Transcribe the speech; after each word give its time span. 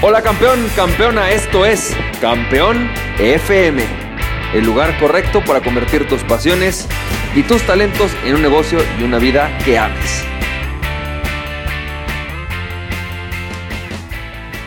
Hola 0.00 0.22
campeón, 0.22 0.64
campeona, 0.76 1.32
esto 1.32 1.66
es 1.66 1.92
Campeón 2.20 2.88
FM, 3.18 3.82
el 4.54 4.64
lugar 4.64 4.96
correcto 5.00 5.42
para 5.44 5.60
convertir 5.60 6.06
tus 6.06 6.22
pasiones 6.22 6.86
y 7.34 7.42
tus 7.42 7.66
talentos 7.66 8.12
en 8.24 8.36
un 8.36 8.42
negocio 8.42 8.78
y 9.00 9.02
una 9.02 9.18
vida 9.18 9.50
que 9.64 9.76
ames. 9.76 10.24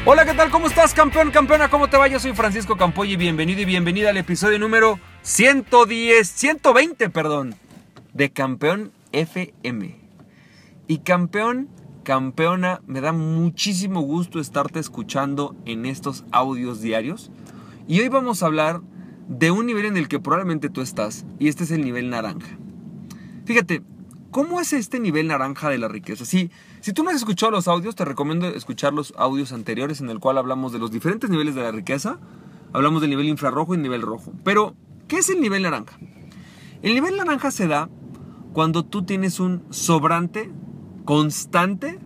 Hola, 0.03 0.25
¿qué 0.25 0.33
tal? 0.33 0.49
¿Cómo 0.49 0.67
estás, 0.67 0.93
campeón, 0.93 1.31
campeona? 1.31 1.69
¿Cómo 1.69 1.89
te 1.89 1.95
va? 1.95 2.09
Yo 2.09 2.19
soy 2.19 2.33
Francisco 2.33 2.75
Campoy 2.75 3.13
y 3.13 3.15
bienvenido 3.15 3.61
y 3.61 3.65
bienvenida 3.65 4.09
al 4.09 4.17
episodio 4.17 4.59
número 4.59 4.99
110, 5.21 6.27
120, 6.27 7.09
perdón, 7.09 7.55
de 8.11 8.33
Campeón 8.33 8.91
FM. 9.13 9.97
Y 10.87 10.97
campeón 10.97 11.69
Campeona, 12.03 12.81
me 12.87 13.01
da 13.01 13.13
muchísimo 13.13 14.01
gusto 14.01 14.39
estarte 14.39 14.79
escuchando 14.79 15.55
en 15.65 15.85
estos 15.85 16.25
audios 16.31 16.81
diarios. 16.81 17.31
Y 17.87 17.99
hoy 17.99 18.09
vamos 18.09 18.41
a 18.41 18.47
hablar 18.47 18.81
de 19.27 19.51
un 19.51 19.65
nivel 19.65 19.85
en 19.85 19.97
el 19.97 20.07
que 20.07 20.19
probablemente 20.19 20.69
tú 20.69 20.81
estás, 20.81 21.25
y 21.39 21.47
este 21.47 21.63
es 21.63 21.71
el 21.71 21.83
nivel 21.83 22.09
naranja. 22.09 22.57
Fíjate, 23.45 23.83
¿cómo 24.31 24.59
es 24.59 24.73
este 24.73 24.99
nivel 24.99 25.27
naranja 25.27 25.69
de 25.69 25.77
la 25.77 25.87
riqueza? 25.87 26.25
Si, 26.25 26.51
si 26.81 26.91
tú 26.93 27.03
no 27.03 27.11
has 27.11 27.15
escuchado 27.17 27.51
los 27.51 27.67
audios, 27.67 27.95
te 27.95 28.05
recomiendo 28.05 28.47
escuchar 28.47 28.93
los 28.93 29.13
audios 29.17 29.51
anteriores 29.53 30.01
en 30.01 30.09
el 30.09 30.19
cual 30.19 30.37
hablamos 30.37 30.73
de 30.73 30.79
los 30.79 30.91
diferentes 30.91 31.29
niveles 31.29 31.55
de 31.55 31.61
la 31.61 31.71
riqueza. 31.71 32.19
Hablamos 32.73 33.01
del 33.01 33.09
nivel 33.09 33.27
infrarrojo 33.27 33.75
y 33.75 33.77
nivel 33.77 34.01
rojo. 34.01 34.31
Pero, 34.43 34.75
¿qué 35.07 35.17
es 35.17 35.29
el 35.29 35.41
nivel 35.41 35.63
naranja? 35.63 35.97
El 36.81 36.93
nivel 36.93 37.17
naranja 37.17 37.51
se 37.51 37.67
da 37.67 37.89
cuando 38.53 38.83
tú 38.83 39.03
tienes 39.03 39.39
un 39.39 39.63
sobrante 39.69 40.51
constante 41.05 41.99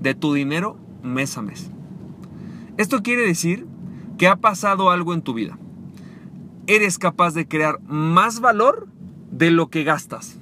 de 0.00 0.14
tu 0.14 0.34
dinero 0.34 0.78
mes 1.02 1.36
a 1.36 1.42
mes. 1.42 1.70
Esto 2.76 3.02
quiere 3.02 3.22
decir 3.22 3.66
que 4.18 4.28
ha 4.28 4.36
pasado 4.36 4.90
algo 4.90 5.14
en 5.14 5.22
tu 5.22 5.34
vida. 5.34 5.58
Eres 6.66 6.98
capaz 6.98 7.32
de 7.34 7.48
crear 7.48 7.80
más 7.82 8.40
valor 8.40 8.88
de 9.30 9.50
lo 9.50 9.68
que 9.68 9.84
gastas. 9.84 10.36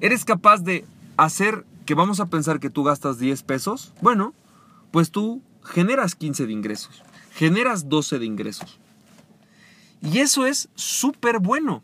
Eres 0.00 0.24
capaz 0.24 0.62
de 0.62 0.84
hacer 1.16 1.64
que 1.86 1.94
vamos 1.94 2.20
a 2.20 2.26
pensar 2.26 2.60
que 2.60 2.70
tú 2.70 2.82
gastas 2.82 3.18
10 3.18 3.42
pesos. 3.44 3.92
Bueno, 4.00 4.34
pues 4.90 5.10
tú 5.10 5.42
generas 5.62 6.14
15 6.14 6.46
de 6.46 6.52
ingresos, 6.52 7.02
generas 7.32 7.88
12 7.88 8.18
de 8.18 8.26
ingresos. 8.26 8.78
Y 10.00 10.18
eso 10.18 10.46
es 10.46 10.68
súper 10.74 11.38
bueno. 11.38 11.82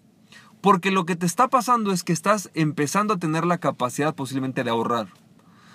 Porque 0.60 0.90
lo 0.90 1.04
que 1.04 1.16
te 1.16 1.26
está 1.26 1.48
pasando 1.48 1.92
es 1.92 2.02
que 2.02 2.12
estás 2.12 2.50
empezando 2.54 3.14
a 3.14 3.18
tener 3.18 3.44
la 3.44 3.58
capacidad 3.58 4.14
posiblemente 4.14 4.64
de 4.64 4.70
ahorrar. 4.70 5.08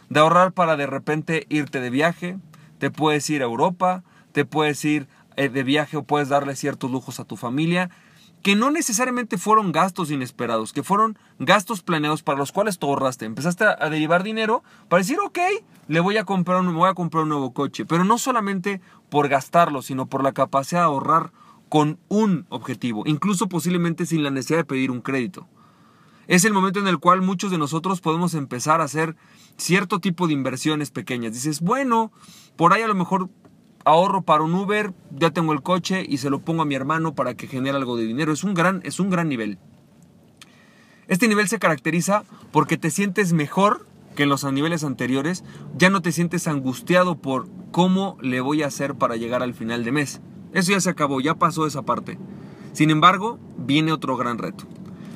De 0.09 0.20
ahorrar 0.20 0.52
para 0.52 0.76
de 0.76 0.88
repente 0.88 1.45
irte 1.50 1.80
de 1.80 1.89
viaje, 1.89 2.38
te 2.80 2.92
puedes 2.92 3.30
ir 3.30 3.42
a 3.42 3.45
Europa, 3.45 4.04
te 4.34 4.45
puedes 4.45 4.84
ir 4.84 5.08
eh, 5.38 5.50
de 5.50 5.64
viaje 5.64 5.98
o 5.98 6.04
puedes 6.04 6.30
darle 6.30 6.56
ciertos 6.56 6.92
lujos 6.92 7.20
a 7.20 7.26
tu 7.26 7.38
familia, 7.38 7.89
que 8.42 8.58
no 8.58 8.72
necesariamente 8.72 9.38
fueron 9.38 9.72
gastos 9.72 10.11
inesperados, 10.11 10.73
que 10.73 10.84
fueron 10.84 11.17
gastos 11.39 11.81
planeados 11.81 12.23
para 12.23 12.38
los 12.38 12.52
cuales 12.52 12.78
tú 12.78 12.88
ahorraste. 12.88 13.26
Empezaste 13.26 13.64
a 13.64 13.89
derivar 13.89 14.22
dinero 14.22 14.64
para 14.89 15.02
decir, 15.02 15.17
ok, 15.20 15.39
le 15.88 16.00
voy 16.02 16.17
a 16.17 16.26
comprar 16.26 16.61
me 16.61 16.73
voy 16.73 16.89
a 16.89 16.94
comprar 16.94 17.23
un 17.23 17.30
nuevo 17.30 17.54
coche, 17.54 17.86
pero 17.86 18.04
no 18.04 18.17
solamente 18.17 18.81
por 19.09 19.30
gastarlo, 19.30 19.81
sino 19.81 20.08
por 20.08 20.23
la 20.23 20.34
capacidad 20.34 20.81
de 20.81 20.86
ahorrar 20.86 21.31
con 21.74 21.98
un 22.08 22.46
objetivo, 22.50 23.02
incluso 23.08 23.50
posiblemente 23.50 24.06
sin 24.06 24.22
la 24.22 24.30
necesidad 24.30 24.60
de 24.60 24.64
pedir 24.64 24.92
un 24.92 25.02
crédito. 25.02 25.48
Es 26.28 26.46
el 26.46 26.54
momento 26.54 26.80
en 26.80 26.88
el 26.88 27.00
cual 27.00 27.24
muchos 27.24 27.50
de 27.50 27.58
nosotros 27.58 28.00
podemos 28.00 28.36
empezar 28.36 28.80
a 28.80 28.84
hacer 28.84 29.16
cierto 29.58 29.98
tipo 29.98 30.28
de 30.28 30.34
inversiones 30.34 30.92
pequeñas. 30.92 31.34
Dices, 31.34 31.62
bueno, 31.62 32.12
por 32.58 32.74
ahí 32.74 32.84
a 32.84 32.88
lo 32.88 32.94
mejor 32.94 33.28
ahorro 33.86 34.22
para 34.22 34.44
un 34.44 34.54
Uber, 34.54 34.94
ya 35.18 35.32
tengo 35.32 35.52
el 35.52 35.64
coche 35.64 36.06
y 36.08 36.17
se 36.17 36.30
lo 36.30 36.42
pongo 36.42 36.62
a 36.62 36.66
mi 36.66 36.76
hermano 36.76 37.16
para 37.16 37.33
que 37.33 37.48
genere 37.48 37.76
algo 37.76 37.98
de 37.98 38.06
dinero. 38.06 38.33
Es 38.33 38.44
un 38.44 38.54
gran, 38.54 38.82
es 38.83 39.00
un 39.00 39.10
gran 39.10 39.28
nivel. 39.28 39.58
Este 41.08 41.28
nivel 41.28 41.48
se 41.48 41.58
caracteriza 41.58 42.23
porque 42.52 42.78
te 42.78 42.92
sientes 42.92 43.33
mejor 43.33 43.88
que 44.16 44.23
en 44.23 44.30
los 44.30 44.44
niveles 44.44 44.83
anteriores, 44.83 45.44
ya 45.76 45.89
no 45.89 46.04
te 46.04 46.12
sientes 46.12 46.48
angustiado 46.48 47.16
por 47.16 47.48
cómo 47.72 48.16
le 48.22 48.42
voy 48.42 48.62
a 48.62 48.67
hacer 48.67 48.94
para 48.94 49.16
llegar 49.16 49.42
al 49.42 49.56
final 49.56 49.83
de 49.83 49.92
mes. 49.92 50.22
Eso 50.53 50.71
ya 50.71 50.80
se 50.80 50.89
acabó, 50.89 51.19
ya 51.19 51.36
pasó 51.36 51.65
esa 51.65 51.81
parte. 51.81 52.17
Sin 52.73 52.89
embargo, 52.89 53.39
viene 53.58 53.91
otro 53.91 54.17
gran 54.17 54.37
reto. 54.37 54.65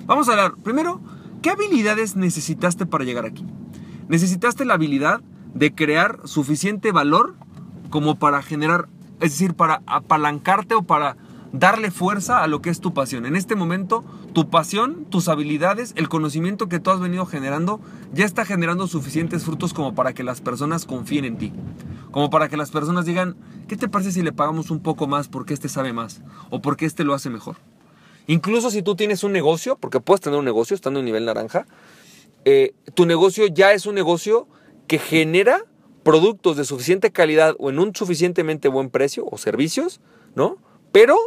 Vamos 0.05 0.27
a 0.27 0.31
hablar, 0.31 0.55
primero, 0.63 1.01
¿qué 1.41 1.51
habilidades 1.51 2.15
necesitaste 2.15 2.85
para 2.85 3.03
llegar 3.03 3.25
aquí? 3.25 3.45
Necesitaste 4.07 4.65
la 4.65 4.75
habilidad 4.75 5.21
de 5.53 5.73
crear 5.73 6.19
suficiente 6.25 6.91
valor 6.91 7.35
como 7.89 8.17
para 8.17 8.41
generar, 8.41 8.89
es 9.19 9.31
decir, 9.31 9.53
para 9.53 9.81
apalancarte 9.85 10.75
o 10.75 10.83
para 10.83 11.17
darle 11.51 11.91
fuerza 11.91 12.43
a 12.43 12.47
lo 12.47 12.61
que 12.61 12.69
es 12.69 12.79
tu 12.79 12.93
pasión. 12.93 13.25
En 13.25 13.35
este 13.35 13.55
momento, 13.55 14.03
tu 14.33 14.49
pasión, 14.49 15.05
tus 15.05 15.27
habilidades, 15.27 15.93
el 15.95 16.09
conocimiento 16.09 16.67
que 16.67 16.79
tú 16.79 16.91
has 16.91 16.99
venido 16.99 17.25
generando, 17.25 17.79
ya 18.13 18.25
está 18.25 18.45
generando 18.45 18.87
suficientes 18.87 19.43
frutos 19.43 19.73
como 19.73 19.95
para 19.95 20.13
que 20.13 20.23
las 20.23 20.41
personas 20.41 20.85
confíen 20.85 21.25
en 21.25 21.37
ti. 21.37 21.53
Como 22.11 22.29
para 22.29 22.49
que 22.49 22.57
las 22.57 22.71
personas 22.71 23.05
digan, 23.05 23.35
¿qué 23.67 23.75
te 23.75 23.87
parece 23.87 24.11
si 24.11 24.21
le 24.21 24.31
pagamos 24.31 24.71
un 24.71 24.79
poco 24.79 25.07
más 25.07 25.27
porque 25.27 25.53
este 25.53 25.69
sabe 25.69 25.93
más? 25.93 26.21
O 26.49 26.61
porque 26.61 26.85
este 26.85 27.03
lo 27.03 27.13
hace 27.13 27.29
mejor. 27.29 27.57
Incluso 28.27 28.71
si 28.71 28.81
tú 28.81 28.95
tienes 28.95 29.23
un 29.23 29.31
negocio, 29.31 29.77
porque 29.77 29.99
puedes 29.99 30.21
tener 30.21 30.37
un 30.37 30.45
negocio 30.45 30.75
estando 30.75 30.99
en 30.99 31.05
nivel 31.05 31.25
naranja, 31.25 31.65
eh, 32.43 32.73
tu 32.93 33.05
negocio 33.05 33.47
ya 33.47 33.71
es 33.73 33.85
un 33.85 33.95
negocio 33.95 34.47
que 34.87 34.99
genera 34.99 35.63
productos 36.03 36.55
de 36.55 36.63
suficiente 36.63 37.11
calidad 37.11 37.55
o 37.59 37.69
en 37.69 37.79
un 37.79 37.93
suficientemente 37.93 38.69
buen 38.69 38.89
precio 38.89 39.25
o 39.29 39.37
servicios, 39.37 39.99
¿no? 40.35 40.57
Pero 40.91 41.17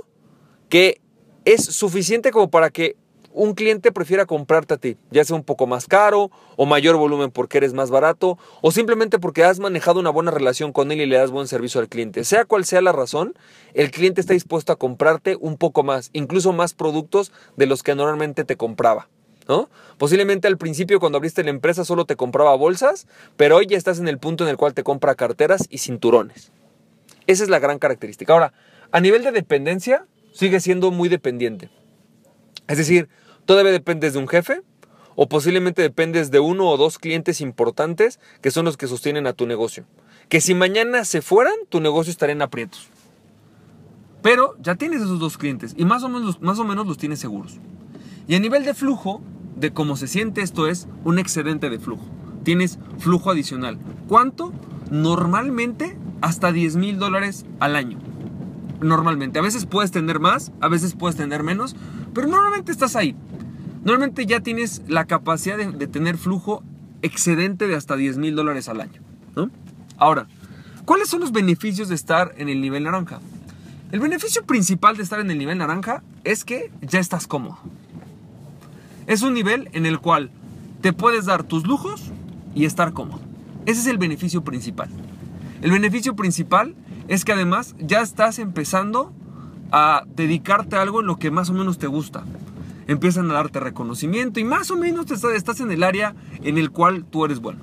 que 0.71 1.03
es 1.45 1.65
suficiente 1.65 2.31
como 2.31 2.49
para 2.49 2.71
que 2.71 2.97
un 3.33 3.55
cliente 3.55 3.93
prefiera 3.93 4.27
comprarte 4.27 4.75
a 4.75 4.77
ti, 4.77 4.97
ya 5.11 5.25
sea 5.25 5.37
un 5.37 5.45
poco 5.45 5.67
más 5.67 5.87
caro 5.87 6.31
o 6.57 6.67
mayor 6.67 6.97
volumen 6.97 7.31
porque 7.31 7.59
eres 7.59 7.75
más 7.75 7.91
barato 7.91 8.39
o 8.61 8.73
simplemente 8.73 9.19
porque 9.19 9.45
has 9.45 9.61
manejado 9.61 10.01
una 10.01 10.11
buena 10.11 10.31
relación 10.31 10.73
con 10.73 10.91
él 10.91 11.01
y 11.01 11.07
le 11.07 11.17
das 11.17 11.31
buen 11.31 11.47
servicio 11.47 11.81
al 11.81 11.89
cliente. 11.89 12.25
Sea 12.25 12.45
cual 12.45 12.65
sea 12.65 12.81
la 12.81 12.93
razón, 12.93 13.35
el 13.75 13.91
cliente 13.91 14.21
está 14.21 14.33
dispuesto 14.33 14.73
a 14.73 14.77
comprarte 14.77 15.37
un 15.39 15.57
poco 15.57 15.83
más, 15.83 16.11
incluso 16.13 16.53
más 16.53 16.75
productos 16.75 17.33
de 17.57 17.67
los 17.67 17.83
que 17.83 17.95
normalmente 17.95 18.45
te 18.45 18.57
compraba. 18.57 19.09
¿No? 19.49 19.69
Posiblemente 19.99 20.47
al 20.47 20.59
principio 20.59 21.01
cuando 21.01 21.19
abriste 21.19 21.43
la 21.43 21.51
empresa 21.51 21.85
solo 21.85 22.05
te 22.05 22.15
compraba 22.15 22.55
bolsas, 22.55 23.09
pero 23.37 23.57
hoy 23.57 23.67
ya 23.67 23.77
estás 23.77 23.99
en 23.99 24.07
el 24.07 24.19
punto 24.19 24.45
en 24.45 24.51
el 24.51 24.57
cual 24.57 24.75
te 24.75 24.85
compra 24.85 25.17
carteras 25.17 25.67
y 25.71 25.79
cinturones. 25.79 26.53
Esa 27.27 27.43
es 27.43 27.49
la 27.49 27.59
gran 27.59 27.81
característica. 27.81 28.33
Ahora, 28.33 28.53
a 28.93 29.01
nivel 29.01 29.25
de 29.25 29.33
dependencia, 29.33 30.07
sigue 30.33 30.61
siendo 30.61 30.91
muy 30.91 31.09
dependiente. 31.09 31.71
Es 32.69 32.79
decir, 32.79 33.09
todavía 33.45 33.73
dependes 33.73 34.13
de 34.13 34.19
un 34.19 34.29
jefe 34.29 34.63
o 35.17 35.29
posiblemente 35.29 35.83
dependes 35.83 36.31
de 36.31 36.41
uno 36.41 36.69
o 36.69 36.77
dos 36.77 36.99
clientes 36.99 37.41
importantes 37.41 38.21
que 38.41 38.51
son 38.51 38.65
los 38.65 38.77
que 38.77 38.87
sostienen 38.87 39.27
a 39.27 39.33
tu 39.33 39.47
negocio. 39.47 39.85
Que 40.29 40.41
si 40.41 40.55
mañana 40.55 41.05
se 41.05 41.23
fueran, 41.23 41.55
tu 41.69 41.81
negocio 41.81 42.11
estaría 42.11 42.35
en 42.35 42.43
aprietos. 42.43 42.89
Pero 44.23 44.57
ya 44.61 44.77
tienes 44.77 45.03
esos 45.03 45.19
dos 45.19 45.39
clientes 45.39 45.75
y 45.77 45.85
más 45.85 46.03
o 46.03 46.09
menos, 46.09 46.41
más 46.41 46.59
o 46.59 46.65
menos 46.65 46.87
los 46.87 46.99
tienes 46.99 47.19
seguros. 47.19 47.59
Y 48.29 48.35
a 48.35 48.41
nivel 48.41 48.65
de 48.65 48.75
flujo, 48.75 49.21
de 49.57 49.73
cómo 49.73 49.97
se 49.97 50.07
siente 50.09 50.43
esto 50.43 50.69
es 50.69 50.89
un 51.05 51.19
excedente 51.19 51.71
de 51.71 51.79
flujo. 51.79 52.05
Tienes 52.45 52.79
flujo 52.99 53.31
adicional. 53.31 53.79
¿Cuánto? 54.09 54.53
Normalmente 54.91 55.99
hasta 56.21 56.53
10 56.53 56.77
mil 56.77 56.99
dólares 56.99 57.45
al 57.59 57.77
año. 57.77 57.99
Normalmente. 58.81 59.39
A 59.39 59.43
veces 59.43 59.67
puedes 59.67 59.91
tener 59.91 60.21
más, 60.21 60.53
a 60.61 60.69
veces 60.69 60.95
puedes 60.95 61.17
tener 61.17 61.43
menos, 61.43 61.77
pero 62.15 62.27
normalmente 62.27 62.73
estás 62.73 62.97
ahí. 62.97 63.15
Normalmente 63.85 64.27
ya 64.27 64.41
tienes 64.41 64.83
la 64.89 65.07
capacidad 65.07 65.57
de, 65.57 65.87
tener 65.87 66.19
flujo 66.19 66.63
excedente 67.03 67.67
de 67.67 67.77
hasta 67.77 67.97
10 67.97 68.19
mil 68.19 68.35
dólares 68.37 68.69
al 68.69 68.81
año. 68.81 69.01
Ahora, 69.97 70.27
¿cuáles 70.85 71.09
son 71.09 71.21
los 71.21 71.33
beneficios 71.33 71.89
de 71.89 71.95
estar 71.95 72.35
en 72.37 72.49
el 72.49 72.61
nivel 72.61 72.85
naranja? 72.85 73.21
El 73.93 74.01
beneficio 74.01 74.45
principal 74.45 74.97
de 74.97 75.03
estar 75.03 75.21
en 75.21 75.31
el 75.31 75.39
nivel 75.39 75.59
naranja 75.59 76.03
es 76.25 76.45
que 76.45 76.71
ya 76.81 77.01
estás 77.01 77.27
cómodo. 77.27 77.59
Es 79.07 79.23
un 79.23 79.35
nivel 79.35 79.69
en 79.73 79.87
el 79.87 79.99
cual 79.99 80.31
te 80.81 80.93
puedes 80.93 81.27
dar 81.27 81.43
tus 81.43 81.67
lujos 81.67 82.13
y 82.55 82.65
estar 82.65 82.93
cómodo. 82.93 83.21
Ese 83.67 83.81
es 83.81 83.87
el 83.87 83.99
beneficio 83.99 84.43
principal. 84.43 84.89
El 85.63 85.71
beneficio 85.73 86.17
principal 86.17 86.75
es 87.09 87.25
que 87.25 87.33
además 87.33 87.75
ya 87.79 88.01
estás 88.01 88.39
empezando 88.39 89.13
a 89.73 90.05
dedicarte 90.15 90.77
a 90.77 90.83
algo 90.83 91.01
en 91.01 91.07
lo 91.07 91.17
que 91.17 91.31
más 91.31 91.51
o 91.51 91.55
menos 91.55 91.79
te 91.79 91.87
gusta. 91.87 92.25
Empiezan 92.87 93.31
a 93.31 93.35
darte 93.35 93.61
reconocimiento 93.61 94.41
y 94.41 94.45
más 94.45 94.71
o 94.71 94.77
menos 94.77 95.11
estás 95.11 95.61
en 95.61 95.71
el 95.71 95.83
área 95.83 96.15
en 96.43 96.59
el 96.59 96.71
cual 96.71 97.05
tú 97.05 97.25
eres 97.25 97.41
bueno. 97.41 97.61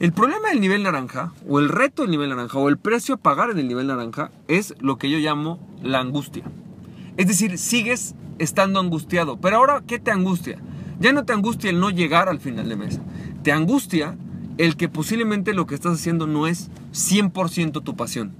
El 0.00 0.12
problema 0.12 0.48
del 0.48 0.60
nivel 0.60 0.82
naranja, 0.82 1.32
o 1.48 1.60
el 1.60 1.68
reto 1.68 2.02
del 2.02 2.10
nivel 2.10 2.30
naranja, 2.30 2.58
o 2.58 2.68
el 2.68 2.78
precio 2.78 3.14
a 3.14 3.18
pagar 3.18 3.50
en 3.50 3.58
el 3.58 3.68
nivel 3.68 3.86
naranja, 3.86 4.30
es 4.48 4.74
lo 4.80 4.98
que 4.98 5.08
yo 5.08 5.18
llamo 5.18 5.58
la 5.82 6.00
angustia. 6.00 6.44
Es 7.16 7.28
decir, 7.28 7.58
sigues 7.58 8.14
estando 8.38 8.80
angustiado. 8.80 9.36
Pero 9.36 9.56
ahora, 9.56 9.82
¿qué 9.86 9.98
te 9.98 10.10
angustia? 10.10 10.58
Ya 10.98 11.12
no 11.12 11.24
te 11.24 11.32
angustia 11.32 11.70
el 11.70 11.78
no 11.78 11.90
llegar 11.90 12.28
al 12.28 12.40
final 12.40 12.68
de 12.68 12.76
mes. 12.76 13.00
Te 13.42 13.52
angustia 13.52 14.16
el 14.58 14.76
que 14.76 14.88
posiblemente 14.88 15.54
lo 15.54 15.66
que 15.66 15.74
estás 15.74 15.94
haciendo 15.94 16.26
no 16.26 16.46
es 16.46 16.70
100% 16.92 17.82
tu 17.82 17.96
pasión. 17.96 18.32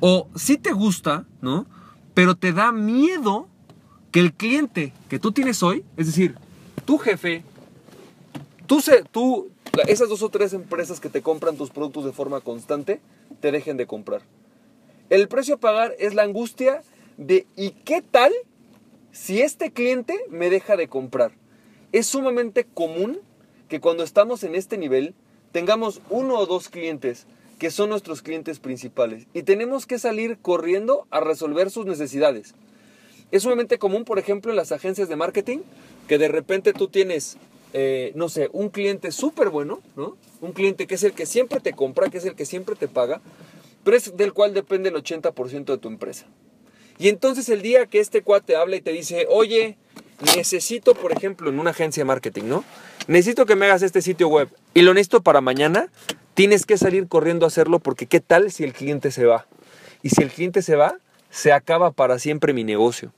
O 0.00 0.28
sí 0.36 0.56
te 0.56 0.72
gusta, 0.72 1.26
¿no? 1.40 1.66
Pero 2.14 2.36
te 2.36 2.52
da 2.52 2.72
miedo 2.72 3.48
que 4.12 4.20
el 4.20 4.32
cliente 4.32 4.92
que 5.08 5.18
tú 5.18 5.32
tienes 5.32 5.62
hoy, 5.62 5.84
es 5.96 6.06
decir, 6.06 6.36
tu 6.84 6.98
jefe, 6.98 7.42
tú, 8.66 8.82
tú, 9.10 9.50
esas 9.86 10.08
dos 10.08 10.22
o 10.22 10.28
tres 10.28 10.52
empresas 10.52 11.00
que 11.00 11.08
te 11.08 11.22
compran 11.22 11.56
tus 11.56 11.70
productos 11.70 12.04
de 12.04 12.12
forma 12.12 12.40
constante, 12.40 13.00
te 13.40 13.52
dejen 13.52 13.76
de 13.76 13.86
comprar. 13.86 14.22
El 15.10 15.28
precio 15.28 15.56
a 15.56 15.58
pagar 15.58 15.94
es 15.98 16.14
la 16.14 16.22
angustia 16.22 16.82
de 17.16 17.46
¿y 17.56 17.70
qué 17.70 18.02
tal 18.02 18.32
si 19.10 19.40
este 19.40 19.72
cliente 19.72 20.14
me 20.30 20.50
deja 20.50 20.76
de 20.76 20.88
comprar? 20.88 21.32
Es 21.92 22.06
sumamente 22.06 22.64
común 22.64 23.18
que 23.68 23.80
cuando 23.80 24.04
estamos 24.04 24.44
en 24.44 24.54
este 24.54 24.78
nivel 24.78 25.14
tengamos 25.52 26.00
uno 26.10 26.38
o 26.38 26.46
dos 26.46 26.68
clientes 26.68 27.26
que 27.58 27.70
son 27.70 27.90
nuestros 27.90 28.22
clientes 28.22 28.60
principales 28.60 29.26
y 29.34 29.42
tenemos 29.42 29.86
que 29.86 29.98
salir 29.98 30.38
corriendo 30.40 31.06
a 31.10 31.20
resolver 31.20 31.70
sus 31.70 31.86
necesidades. 31.86 32.54
Es 33.30 33.42
sumamente 33.42 33.78
común, 33.78 34.04
por 34.04 34.18
ejemplo, 34.18 34.50
en 34.50 34.56
las 34.56 34.72
agencias 34.72 35.08
de 35.08 35.16
marketing, 35.16 35.58
que 36.06 36.18
de 36.18 36.28
repente 36.28 36.72
tú 36.72 36.88
tienes, 36.88 37.36
eh, 37.74 38.12
no 38.14 38.28
sé, 38.28 38.48
un 38.52 38.70
cliente 38.70 39.12
súper 39.12 39.50
bueno, 39.50 39.80
¿no? 39.96 40.16
Un 40.40 40.52
cliente 40.52 40.86
que 40.86 40.94
es 40.94 41.02
el 41.02 41.12
que 41.12 41.26
siempre 41.26 41.60
te 41.60 41.74
compra, 41.74 42.08
que 42.08 42.18
es 42.18 42.24
el 42.24 42.34
que 42.34 42.46
siempre 42.46 42.74
te 42.74 42.88
paga, 42.88 43.20
pero 43.84 43.96
es 43.96 44.16
del 44.16 44.32
cual 44.32 44.54
depende 44.54 44.88
el 44.88 44.94
80% 44.94 45.64
de 45.64 45.78
tu 45.78 45.88
empresa. 45.88 46.26
Y 46.98 47.08
entonces 47.08 47.48
el 47.48 47.62
día 47.62 47.86
que 47.86 48.00
este 48.00 48.22
cuate 48.22 48.56
habla 48.56 48.76
y 48.76 48.80
te 48.80 48.92
dice, 48.92 49.26
oye, 49.28 49.76
necesito, 50.34 50.94
por 50.94 51.12
ejemplo, 51.12 51.50
en 51.50 51.58
una 51.58 51.70
agencia 51.70 52.02
de 52.02 52.06
marketing, 52.06 52.44
¿no? 52.44 52.64
Necesito 53.06 53.46
que 53.46 53.56
me 53.56 53.66
hagas 53.66 53.82
este 53.82 54.02
sitio 54.02 54.28
web 54.28 54.48
y 54.74 54.82
lo 54.82 54.94
necesito 54.94 55.22
para 55.22 55.40
mañana, 55.40 55.88
tienes 56.34 56.66
que 56.66 56.76
salir 56.76 57.08
corriendo 57.08 57.46
a 57.46 57.48
hacerlo 57.48 57.78
porque 57.78 58.06
¿qué 58.06 58.20
tal 58.20 58.50
si 58.50 58.64
el 58.64 58.72
cliente 58.72 59.10
se 59.10 59.24
va? 59.24 59.46
Y 60.02 60.10
si 60.10 60.22
el 60.22 60.30
cliente 60.30 60.62
se 60.62 60.76
va, 60.76 60.96
se 61.30 61.52
acaba 61.52 61.90
para 61.90 62.18
siempre 62.18 62.52
mi 62.52 62.64
negocio. 62.64 63.12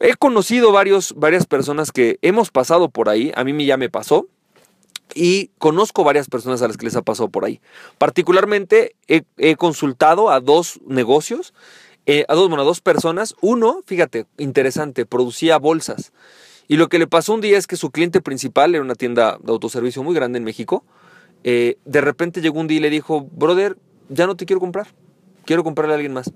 He 0.00 0.16
conocido 0.16 0.72
varios, 0.72 1.14
varias 1.16 1.46
personas 1.46 1.92
que 1.92 2.18
hemos 2.22 2.50
pasado 2.50 2.88
por 2.88 3.08
ahí, 3.08 3.32
a 3.36 3.44
mí 3.44 3.64
ya 3.64 3.76
me 3.76 3.88
pasó, 3.88 4.26
y 5.14 5.50
conozco 5.58 6.04
varias 6.04 6.28
personas 6.28 6.62
a 6.62 6.68
las 6.68 6.76
que 6.76 6.86
les 6.86 6.96
ha 6.96 7.02
pasado 7.02 7.28
por 7.28 7.44
ahí. 7.44 7.60
Particularmente 7.98 8.96
he, 9.06 9.56
consultado 9.56 10.30
a 10.30 10.40
dos 10.40 10.80
negocios, 10.86 11.54
eh, 12.06 12.24
a 12.28 12.34
dos, 12.34 12.80
personas. 12.80 13.34
Uno, 13.40 13.82
fíjate, 13.86 14.26
interesante, 14.38 15.06
producía 15.06 15.58
bolsas. 15.58 16.12
Y 16.68 16.76
lo 16.76 16.88
que 16.88 16.98
le 16.98 17.06
pasó 17.06 17.34
un 17.34 17.40
día 17.40 17.58
es 17.58 17.66
que 17.66 17.76
su 17.76 17.90
cliente 17.90 18.20
principal 18.20 18.74
era 18.74 18.82
una 18.82 18.94
tienda 18.94 19.38
de 19.42 19.52
autoservicio 19.52 20.02
muy 20.02 20.14
grande 20.14 20.38
en 20.38 20.44
México. 20.44 20.84
Eh, 21.44 21.78
de 21.84 22.00
repente 22.00 22.40
llegó 22.40 22.60
un 22.60 22.68
día 22.68 22.78
y 22.78 22.82
le 22.82 22.90
dijo, 22.90 23.28
brother, 23.32 23.76
ya 24.08 24.26
no 24.26 24.36
te 24.36 24.46
quiero 24.46 24.60
comprar, 24.60 24.88
quiero 25.44 25.64
comprarle 25.64 25.94
a 25.94 25.96
alguien 25.96 26.12
más 26.12 26.32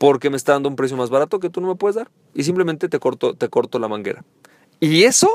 porque 0.00 0.30
me 0.30 0.38
está 0.38 0.54
dando 0.54 0.70
un 0.70 0.76
precio 0.76 0.96
más 0.96 1.10
barato 1.10 1.40
que 1.40 1.50
tú 1.50 1.60
no 1.60 1.68
me 1.68 1.74
puedes 1.74 1.94
dar. 1.94 2.10
Y 2.32 2.44
simplemente 2.44 2.88
te 2.88 2.98
corto, 2.98 3.34
te 3.34 3.50
corto 3.50 3.78
la 3.78 3.86
manguera. 3.86 4.24
Y 4.80 5.02
eso 5.02 5.28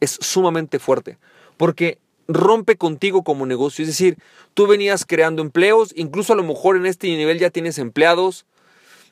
es 0.00 0.18
sumamente 0.20 0.80
fuerte, 0.80 1.18
porque 1.56 1.98
rompe 2.26 2.76
contigo 2.76 3.22
como 3.22 3.46
negocio. 3.46 3.84
Es 3.84 3.88
decir, 3.88 4.18
tú 4.54 4.66
venías 4.66 5.06
creando 5.06 5.40
empleos, 5.40 5.92
incluso 5.94 6.32
a 6.32 6.36
lo 6.36 6.42
mejor 6.42 6.76
en 6.76 6.86
este 6.86 7.06
nivel 7.06 7.38
ya 7.38 7.50
tienes 7.50 7.78
empleados, 7.78 8.44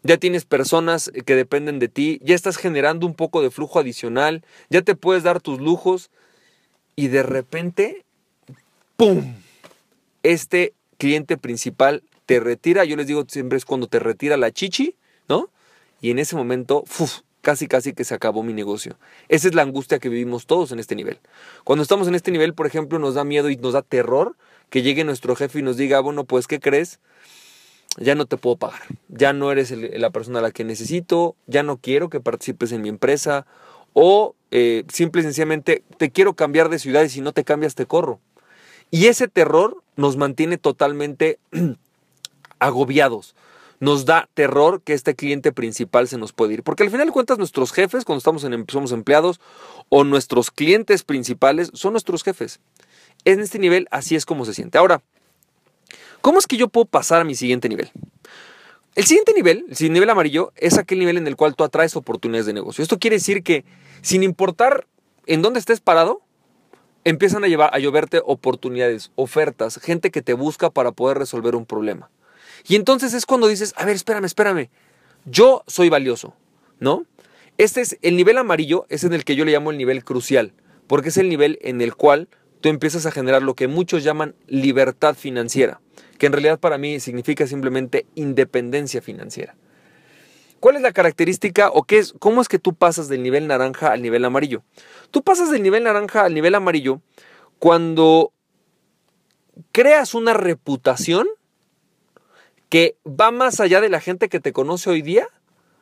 ya 0.06 0.17
tienes 0.17 0.44
personas 0.44 1.11
que 1.25 1.35
dependen 1.35 1.79
de 1.79 1.88
ti, 1.88 2.20
ya 2.23 2.35
estás 2.35 2.56
generando 2.56 3.06
un 3.06 3.14
poco 3.14 3.43
de 3.43 3.50
flujo 3.50 3.79
adicional, 3.79 4.44
ya 4.70 4.82
te 4.82 4.94
puedes 4.94 5.23
dar 5.23 5.41
tus 5.41 5.61
lujos 5.61 6.11
y 6.94 7.08
de 7.08 7.23
repente, 7.23 8.05
¡pum! 8.97 9.35
Este 10.23 10.73
cliente 10.99 11.37
principal 11.37 12.03
te 12.25 12.41
retira, 12.41 12.85
yo 12.85 12.97
les 12.97 13.06
digo 13.06 13.25
siempre 13.29 13.58
es 13.58 13.64
cuando 13.64 13.87
te 13.87 13.99
retira 13.99 14.37
la 14.37 14.50
chichi, 14.50 14.97
¿no? 15.29 15.50
Y 16.00 16.11
en 16.11 16.19
ese 16.19 16.37
momento, 16.37 16.85
¡fuf! 16.87 17.20
casi 17.47 17.69
casi 17.69 17.93
que 17.93 18.03
se 18.03 18.12
acabó 18.12 18.43
mi 18.43 18.53
negocio. 18.53 18.99
Esa 19.29 19.47
es 19.47 19.55
la 19.55 19.62
angustia 19.62 20.00
que 20.00 20.08
vivimos 20.08 20.47
todos 20.47 20.73
en 20.73 20.81
este 20.81 20.97
nivel. 20.97 21.20
Cuando 21.62 21.85
estamos 21.85 22.08
en 22.08 22.17
este 22.17 22.32
nivel, 22.32 22.55
por 22.55 22.67
ejemplo, 22.67 22.99
nos 22.99 23.14
da 23.14 23.23
miedo 23.23 23.50
y 23.50 23.56
nos 23.56 23.75
da 23.75 23.82
terror 23.82 24.37
que 24.69 24.82
llegue 24.82 25.05
nuestro 25.05 25.37
jefe 25.37 25.61
y 25.61 25.62
nos 25.62 25.76
diga, 25.76 26.00
bueno, 26.00 26.25
pues, 26.25 26.49
¿qué 26.49 26.58
crees? 26.58 26.99
Ya 27.98 28.14
no 28.14 28.26
te 28.26 28.37
puedo 28.37 28.56
pagar, 28.56 28.82
ya 29.08 29.32
no 29.32 29.50
eres 29.50 29.70
la 29.70 30.10
persona 30.10 30.40
a 30.40 30.43
la 30.43 30.50
que 30.50 30.64
necesito, 30.64 31.34
ya 31.46 31.62
no 31.62 31.78
quiero 31.78 32.10
que 32.10 32.20
participes 32.20 32.72
en 32.72 32.82
mi 32.82 32.90
empresa, 32.90 33.46
o 33.94 34.34
eh, 34.50 34.84
simple 34.93 35.22
y 35.22 35.25
sencillamente 35.25 35.82
te 35.96 36.10
quiero 36.10 36.34
cambiar 36.34 36.69
de 36.69 36.78
ciudad 36.78 37.02
y 37.02 37.08
si 37.08 37.22
no 37.22 37.32
te 37.32 37.44
cambias 37.44 37.75
te 37.75 37.87
corro. 37.87 38.20
Y 38.90 39.06
ese 39.06 39.28
terror 39.28 39.82
nos 39.96 40.16
mantiene 40.16 40.58
totalmente 40.58 41.38
agobiados. 42.58 43.34
Nos 43.78 44.06
da 44.06 44.28
terror 44.34 44.81
que 44.82 44.94
este 44.94 45.14
cliente 45.14 45.52
principal 45.52 46.08
se 46.08 46.19
nos 46.19 46.32
puede 46.32 46.54
ir. 46.54 46.62
Porque 46.62 46.82
al 46.82 46.90
final 46.90 47.06
de 47.06 47.12
cuentas 47.12 47.38
nuestros 47.38 47.72
jefes, 47.72 48.04
cuando 48.04 48.19
estamos 48.19 48.44
en, 48.44 48.54
em, 48.54 48.64
somos 48.69 48.93
empleados, 48.93 49.40
o 49.88 50.04
nuestros 50.04 50.50
clientes 50.50 51.02
principales 51.02 51.70
son 51.75 51.93
nuestros 51.93 52.22
jefes. 52.22 52.60
En 53.25 53.40
este 53.40 53.58
nivel 53.58 53.88
así 53.90 54.14
es 54.14 54.25
como 54.25 54.44
se 54.44 54.54
siente. 54.54 54.78
Ahora, 54.78 55.02
¿cómo 56.26 56.40
es 56.40 56.49
que 56.49 56.56
yo 56.56 56.67
puedo 56.67 56.87
pasar 56.87 57.20
a 57.20 57.25
mi 57.25 57.37
siguiente 57.37 57.69
nivel? 57.69 57.93
El 58.96 59.05
siguiente 59.05 59.32
nivel, 59.32 59.67
el 59.78 59.93
nivel 59.93 60.11
amarillo, 60.11 60.52
es 60.56 60.76
aquel 60.76 60.99
nivel 60.99 61.19
en 61.19 61.28
el 61.28 61.37
cual 61.37 61.55
tú 61.55 61.62
atraes 61.62 61.94
oportunidades 61.94 62.46
de 62.46 62.52
negocio. 62.52 62.82
Esto 62.82 62.99
quiere 62.99 63.14
decir 63.14 63.44
que 63.44 63.64
sin 64.02 64.25
importar 64.25 64.88
en 65.26 65.40
dónde 65.40 65.61
estés 65.61 65.78
parado, 65.78 66.23
empiezan 67.05 67.44
a, 67.44 67.46
llevar, 67.46 67.70
a 67.73 67.78
lloverte 67.78 68.23
oportunidades, 68.25 69.12
ofertas, 69.14 69.78
gente 69.81 70.11
que 70.11 70.20
te 70.20 70.32
busca 70.32 70.69
para 70.69 70.90
poder 70.90 71.17
resolver 71.17 71.55
un 71.55 71.64
problema. 71.64 72.11
Y 72.67 72.75
entonces 72.75 73.14
es 73.14 73.25
cuando 73.25 73.46
dices, 73.46 73.72
a 73.76 73.84
ver, 73.84 73.94
espérame, 73.94 74.25
espérame, 74.25 74.69
yo 75.26 75.62
soy 75.69 75.90
valioso, 75.90 76.34
¿no? 76.81 77.06
Este 77.56 77.82
es 77.82 77.99
el 78.02 78.17
nivel 78.17 78.38
amarillo, 78.38 78.84
es 78.88 79.05
en 79.05 79.12
el 79.12 79.25
que 79.25 79.37
yo 79.37 79.44
le 79.44 79.52
llamo 79.52 79.70
el 79.70 79.79
nivel 79.79 80.02
crucial, 80.02 80.55
porque 80.88 81.11
es 81.11 81.19
el 81.19 81.29
nivel 81.29 81.61
en 81.62 81.81
el 81.82 81.94
cual 81.94 82.29
tú 82.67 82.71
empiezas 82.71 83.07
a 83.07 83.13
generar 83.13 83.45
lo 83.45 83.55
que 83.55 83.69
muchos 83.69 84.03
llaman 84.03 84.35
libertad 84.49 85.15
financiera, 85.15 85.81
que 86.19 86.27
en 86.27 86.33
realidad 86.33 86.59
para 86.59 86.79
mí 86.79 86.99
significa 86.99 87.47
simplemente 87.47 88.07
independencia 88.17 89.01
financiera. 89.01 89.55
¿Cuál 90.59 90.75
es 90.75 90.83
la 90.83 90.91
característica 90.91 91.71
o 91.71 91.85
qué 91.85 91.99
es, 91.99 92.13
cómo 92.19 92.41
es 92.41 92.49
que 92.49 92.59
tú 92.59 92.75
pasas 92.75 93.07
del 93.07 93.23
nivel 93.23 93.47
naranja 93.47 93.93
al 93.93 94.03
nivel 94.03 94.25
amarillo? 94.25 94.65
Tú 95.13 95.23
pasas 95.23 95.53
del 95.53 95.63
nivel 95.63 95.85
naranja 95.85 96.25
al 96.25 96.35
nivel 96.35 96.57
amarillo 96.57 97.03
cuando 97.61 98.33
creas 99.70 100.15
una 100.15 100.35
reputación 100.35 101.29
que 102.69 102.96
va 103.06 103.31
más 103.31 103.61
allá 103.61 103.81
de 103.81 103.91
la 103.91 104.01
gente 104.01 104.29
que 104.29 104.41
te 104.41 104.53
conoce 104.53 104.91
hoy 104.91 105.03
día, 105.03 105.29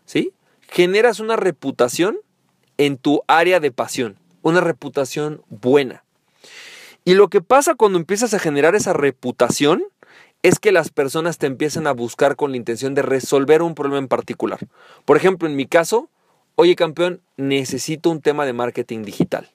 ¿sí? 0.05 0.35
Generas 0.69 1.19
una 1.19 1.37
reputación 1.37 2.19
en 2.77 2.99
tu 2.99 3.23
área 3.27 3.59
de 3.59 3.73
pasión, 3.73 4.19
una 4.43 4.61
reputación 4.61 5.43
buena. 5.49 6.04
Y 7.05 7.15
lo 7.15 7.29
que 7.29 7.43
pasa 7.43 7.75
cuando 7.75 7.99
empiezas 7.99 8.33
a 8.33 8.39
generar 8.39 8.75
esa 8.75 8.95
reputación 8.95 9.85
es 10.43 10.59
que 10.59 10.73
las 10.73 10.91
personas 10.91 11.39
te 11.39 11.47
empiezan 11.47 11.87
a 11.87 11.93
buscar 11.93 12.37
con 12.37 12.51
la 12.51 12.57
intención 12.57 12.95
de 12.95 13.03
resolver 13.03 13.63
un 13.63 13.75
problema 13.75 13.99
en 13.99 14.09
particular. 14.09 14.61
Por 15.05 15.17
ejemplo, 15.17 15.49
en 15.49 15.57
mi 15.57 15.67
caso, 15.67 16.09
oye 16.55 16.77
campeón, 16.77 17.21
necesito 17.37 18.11
un 18.11 18.21
tema 18.21 18.47
de 18.47 18.53
marketing 18.53 19.03
digital. 19.03 19.51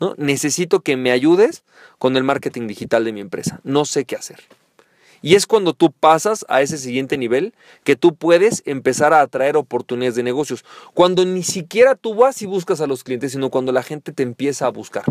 ¿no? 0.00 0.14
Necesito 0.18 0.80
que 0.80 0.96
me 0.96 1.10
ayudes 1.10 1.64
con 1.98 2.16
el 2.16 2.24
marketing 2.24 2.66
digital 2.66 3.04
de 3.04 3.12
mi 3.12 3.20
empresa. 3.20 3.60
No 3.64 3.84
sé 3.84 4.04
qué 4.04 4.16
hacer. 4.16 4.40
Y 5.22 5.36
es 5.36 5.46
cuando 5.46 5.72
tú 5.72 5.90
pasas 5.90 6.44
a 6.50 6.60
ese 6.60 6.76
siguiente 6.76 7.16
nivel 7.16 7.54
que 7.82 7.96
tú 7.96 8.14
puedes 8.14 8.62
empezar 8.66 9.14
a 9.14 9.22
atraer 9.22 9.56
oportunidades 9.56 10.16
de 10.16 10.22
negocios. 10.22 10.66
Cuando 10.92 11.24
ni 11.24 11.42
siquiera 11.42 11.94
tú 11.94 12.14
vas 12.14 12.42
y 12.42 12.46
buscas 12.46 12.82
a 12.82 12.86
los 12.86 13.04
clientes, 13.04 13.32
sino 13.32 13.48
cuando 13.48 13.72
la 13.72 13.82
gente 13.82 14.12
te 14.12 14.22
empieza 14.22 14.66
a 14.66 14.70
buscar. 14.70 15.04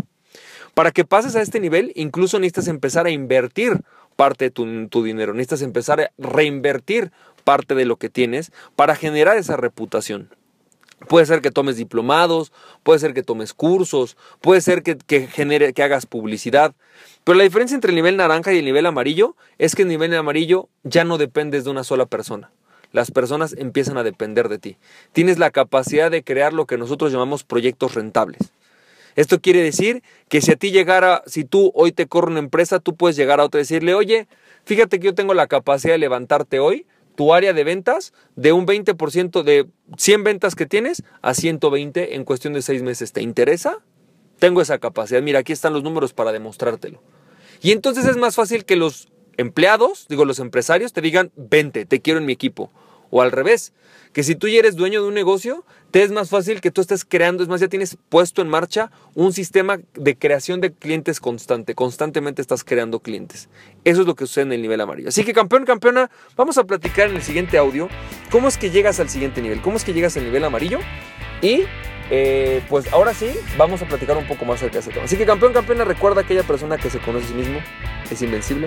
Para 0.74 0.90
que 0.90 1.04
pases 1.04 1.36
a 1.36 1.42
este 1.42 1.60
nivel, 1.60 1.92
incluso 1.94 2.38
necesitas 2.38 2.68
empezar 2.68 3.06
a 3.06 3.10
invertir 3.10 3.80
parte 4.16 4.46
de 4.46 4.50
tu, 4.50 5.04
dinero, 5.04 5.34
necesitas 5.34 5.62
empezar 5.62 6.00
a 6.00 6.10
reinvertir 6.18 7.12
parte 7.44 7.74
de 7.74 7.84
lo 7.84 7.96
que 7.96 8.08
tienes 8.08 8.52
para 8.76 8.96
generar 8.96 9.36
esa 9.36 9.56
reputación. 9.56 10.30
Puede 11.08 11.26
ser 11.26 11.42
que 11.42 11.50
tomes 11.50 11.76
diplomados, 11.76 12.52
puede 12.82 12.98
ser 12.98 13.12
que 13.12 13.22
tomes 13.22 13.52
cursos, 13.52 14.16
puede 14.40 14.60
ser 14.60 14.82
que, 14.82 15.26
genere, 15.26 15.74
que 15.74 15.82
hagas 15.82 16.06
publicidad. 16.06 16.74
Pero 17.24 17.36
la 17.36 17.44
diferencia 17.44 17.74
entre 17.74 17.90
el 17.90 17.96
nivel 17.96 18.16
naranja 18.16 18.52
y 18.52 18.58
el 18.58 18.64
nivel 18.64 18.86
amarillo 18.86 19.36
es 19.58 19.74
que 19.74 19.82
el 19.82 19.88
nivel 19.88 20.14
amarillo 20.14 20.68
ya 20.82 21.04
no 21.04 21.18
dependes 21.18 21.64
de 21.64 21.70
una 21.70 21.84
sola 21.84 22.06
persona. 22.06 22.50
Las 22.92 23.10
personas 23.10 23.54
empiezan 23.58 23.98
a 23.98 24.04
depender 24.04 24.48
de 24.48 24.58
ti. 24.58 24.76
Tienes 25.12 25.38
la 25.38 25.50
capacidad 25.50 26.10
de 26.10 26.22
crear 26.22 26.52
lo 26.52 26.64
que 26.64 26.78
nosotros 26.78 27.12
llamamos 27.12 27.42
proyectos 27.42 27.94
rentables. 27.94 28.52
Esto 29.16 29.40
quiere 29.40 29.62
decir 29.62 30.02
que 30.28 30.40
si 30.40 30.52
a 30.52 30.56
ti 30.56 30.70
llegara, 30.70 31.22
si 31.26 31.44
tú 31.44 31.72
hoy 31.74 31.92
te 31.92 32.06
corre 32.06 32.30
una 32.30 32.40
empresa, 32.40 32.80
tú 32.80 32.96
puedes 32.96 33.16
llegar 33.16 33.40
a 33.40 33.44
otra 33.44 33.60
y 33.60 33.62
decirle, 33.62 33.94
oye, 33.94 34.28
fíjate 34.64 34.98
que 34.98 35.06
yo 35.06 35.14
tengo 35.14 35.34
la 35.34 35.46
capacidad 35.46 35.94
de 35.94 35.98
levantarte 35.98 36.58
hoy 36.58 36.86
tu 37.14 37.32
área 37.32 37.52
de 37.52 37.64
ventas 37.64 38.12
de 38.36 38.52
un 38.52 38.66
20% 38.66 39.42
de 39.42 39.68
100 39.96 40.24
ventas 40.24 40.54
que 40.54 40.66
tienes 40.66 41.02
a 41.22 41.34
120 41.34 42.16
en 42.16 42.24
cuestión 42.24 42.52
de 42.52 42.62
6 42.62 42.82
meses. 42.82 43.12
¿Te 43.12 43.22
interesa? 43.22 43.78
Tengo 44.38 44.60
esa 44.60 44.78
capacidad. 44.78 45.22
Mira, 45.22 45.40
aquí 45.40 45.52
están 45.52 45.72
los 45.72 45.82
números 45.82 46.12
para 46.12 46.32
demostrártelo. 46.32 47.00
Y 47.62 47.72
entonces 47.72 48.04
es 48.06 48.16
más 48.16 48.34
fácil 48.34 48.64
que 48.64 48.76
los 48.76 49.08
empleados, 49.36 50.06
digo 50.08 50.24
los 50.24 50.38
empresarios, 50.38 50.92
te 50.92 51.00
digan, 51.00 51.30
vente, 51.36 51.86
te 51.86 52.00
quiero 52.00 52.18
en 52.18 52.26
mi 52.26 52.32
equipo. 52.32 52.70
O 53.10 53.22
al 53.22 53.32
revés, 53.32 53.72
que 54.12 54.24
si 54.24 54.34
tú 54.34 54.48
ya 54.48 54.58
eres 54.58 54.76
dueño 54.76 55.02
de 55.02 55.08
un 55.08 55.14
negocio, 55.14 55.64
te 55.94 56.02
es 56.02 56.10
más 56.10 56.28
fácil 56.28 56.60
que 56.60 56.72
tú 56.72 56.80
estés 56.80 57.04
creando, 57.04 57.44
es 57.44 57.48
más, 57.48 57.60
ya 57.60 57.68
tienes 57.68 57.96
puesto 58.08 58.42
en 58.42 58.48
marcha 58.48 58.90
un 59.14 59.32
sistema 59.32 59.78
de 59.94 60.18
creación 60.18 60.60
de 60.60 60.72
clientes 60.72 61.20
constante, 61.20 61.76
constantemente 61.76 62.42
estás 62.42 62.64
creando 62.64 62.98
clientes. 62.98 63.48
Eso 63.84 64.00
es 64.00 64.06
lo 64.08 64.16
que 64.16 64.26
sucede 64.26 64.46
en 64.46 64.52
el 64.54 64.62
nivel 64.62 64.80
amarillo. 64.80 65.10
Así 65.10 65.22
que 65.22 65.32
campeón, 65.32 65.64
campeona, 65.64 66.10
vamos 66.36 66.58
a 66.58 66.64
platicar 66.64 67.10
en 67.10 67.14
el 67.14 67.22
siguiente 67.22 67.58
audio 67.58 67.88
cómo 68.32 68.48
es 68.48 68.58
que 68.58 68.70
llegas 68.70 68.98
al 68.98 69.08
siguiente 69.08 69.40
nivel, 69.40 69.62
cómo 69.62 69.76
es 69.76 69.84
que 69.84 69.92
llegas 69.92 70.16
al 70.16 70.24
nivel 70.24 70.42
amarillo 70.42 70.80
y 71.40 71.62
eh, 72.10 72.60
pues 72.68 72.92
ahora 72.92 73.14
sí, 73.14 73.30
vamos 73.56 73.80
a 73.80 73.86
platicar 73.86 74.16
un 74.16 74.26
poco 74.26 74.44
más 74.44 74.56
acerca 74.56 74.78
de 74.78 74.80
ese 74.80 74.90
tema. 74.90 75.04
Así 75.04 75.16
que 75.16 75.24
campeón, 75.24 75.52
campeona, 75.52 75.84
recuerda 75.84 76.22
aquella 76.22 76.42
persona 76.42 76.76
que 76.76 76.90
se 76.90 76.98
conoce 76.98 77.26
a 77.26 77.28
sí 77.28 77.34
mismo, 77.34 77.60
es 78.10 78.20
invencible. 78.20 78.66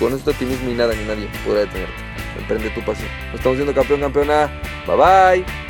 Conoce 0.00 0.28
a 0.28 0.32
ti 0.32 0.44
mismo 0.44 0.68
y 0.68 0.74
nada 0.74 0.92
ni 0.92 1.04
nadie 1.04 1.28
podrá 1.46 1.60
detenerte. 1.60 1.94
Emprende 2.36 2.68
tu 2.70 2.80
pasión. 2.80 3.08
Nos 3.26 3.36
estamos 3.36 3.58
viendo 3.58 3.72
campeón, 3.72 4.00
campeona. 4.00 4.50
Bye 4.88 4.96
bye. 4.96 5.63